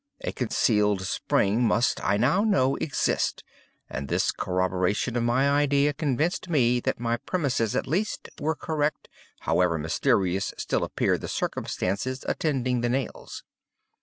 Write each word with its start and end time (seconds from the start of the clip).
A 0.21 0.31
concealed 0.31 1.03
spring 1.03 1.63
must, 1.63 2.03
I 2.03 2.17
now 2.17 2.43
know, 2.43 2.75
exist; 2.77 3.43
and 3.87 4.07
this 4.07 4.31
corroboration 4.31 5.15
of 5.15 5.21
my 5.21 5.47
idea 5.47 5.93
convinced 5.93 6.49
me 6.49 6.79
that 6.79 6.99
my 6.99 7.17
premises 7.17 7.75
at 7.75 7.85
least, 7.85 8.27
were 8.39 8.55
correct, 8.55 9.09
however 9.41 9.77
mysterious 9.77 10.55
still 10.57 10.83
appeared 10.83 11.21
the 11.21 11.27
circumstances 11.27 12.25
attending 12.27 12.81
the 12.81 12.89
nails. 12.89 13.43